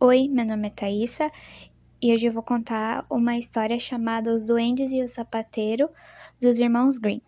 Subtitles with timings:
[0.00, 1.30] Oi, meu nome é Thaisa
[2.02, 5.88] e hoje eu vou contar uma história chamada Os Duendes e o Sapateiro
[6.38, 7.22] dos Irmãos Grimm.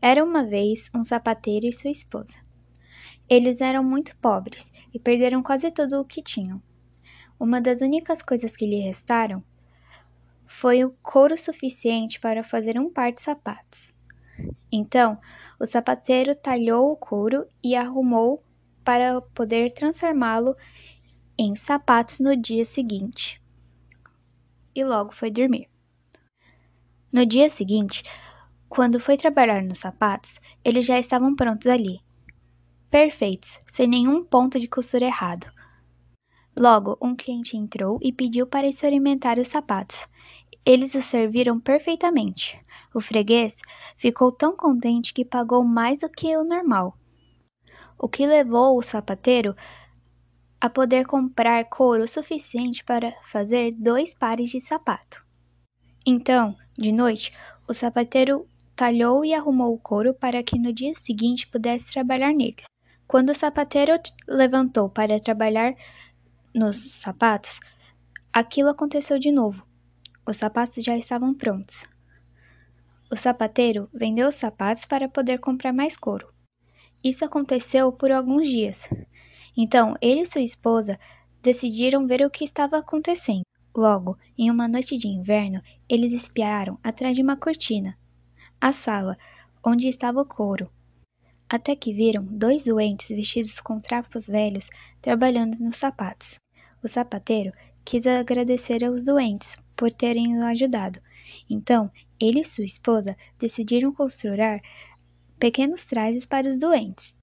[0.00, 2.38] Era uma vez um sapateiro e sua esposa.
[3.28, 6.62] Eles eram muito pobres e perderam quase tudo o que tinham.
[7.38, 9.42] Uma das únicas coisas que lhe restaram
[10.46, 13.92] foi o couro suficiente para fazer um par de sapatos.
[14.70, 15.18] Então,
[15.60, 18.42] o sapateiro talhou o couro e arrumou
[18.84, 20.56] para poder transformá-lo
[21.38, 23.40] em sapatos no dia seguinte.
[24.74, 25.68] E logo foi dormir.
[27.12, 28.02] No dia seguinte,
[28.68, 32.00] quando foi trabalhar nos sapatos, eles já estavam prontos ali.
[32.90, 35.46] Perfeitos, sem nenhum ponto de costura errado.
[36.58, 40.08] Logo, um cliente entrou e pediu para experimentar os sapatos.
[40.66, 42.60] Eles o serviram perfeitamente.
[42.92, 43.54] O freguês
[43.96, 46.98] ficou tão contente que pagou mais do que o normal.
[47.96, 49.54] O que levou o sapateiro
[50.60, 55.24] a poder comprar couro suficiente para fazer dois pares de sapato.
[56.04, 57.32] Então, de noite,
[57.68, 62.62] o sapateiro talhou e arrumou o couro para que no dia seguinte pudesse trabalhar nele.
[63.06, 63.92] Quando o sapateiro
[64.26, 65.74] levantou para trabalhar
[66.54, 67.58] nos sapatos,
[68.32, 69.66] aquilo aconteceu de novo.
[70.26, 71.86] Os sapatos já estavam prontos.
[73.10, 76.28] O sapateiro vendeu os sapatos para poder comprar mais couro.
[77.02, 78.78] Isso aconteceu por alguns dias.
[79.58, 80.98] Então ele e sua esposa
[81.42, 83.42] decidiram ver o que estava acontecendo.
[83.76, 87.98] Logo, em uma noite de inverno, eles espiaram atrás de uma cortina
[88.60, 89.16] a sala
[89.64, 90.70] onde estava o couro,
[91.48, 94.68] até que viram dois doentes vestidos com trapos velhos
[95.00, 96.38] trabalhando nos sapatos.
[96.82, 97.52] O sapateiro
[97.84, 101.00] quis agradecer aos doentes por terem o ajudado.
[101.50, 104.62] Então, ele e sua esposa decidiram construir
[105.38, 107.17] pequenos trajes para os doentes.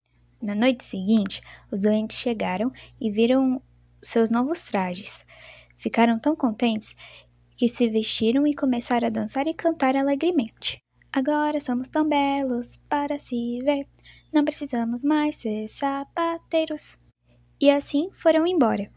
[0.45, 3.59] Na noite seguinte, os doentes chegaram e viram
[4.03, 5.11] seus novos trajes.
[5.79, 6.95] Ficaram tão contentes
[7.57, 10.79] que se vestiram e começaram a dançar e cantar alegremente.
[11.11, 13.87] Agora somos tão belos para se ver,
[14.31, 16.95] não precisamos mais ser sapateiros.
[17.59, 18.91] E assim foram embora.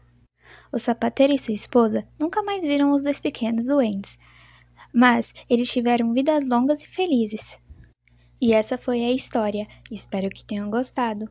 [0.71, 4.19] O sapateiro e sua esposa nunca mais viram os dois pequenos doentes,
[4.93, 7.57] mas eles tiveram vidas longas e felizes.
[8.41, 9.67] E essa foi a história.
[9.91, 11.29] Espero que tenham gostado.